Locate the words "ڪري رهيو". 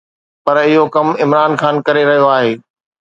1.87-2.27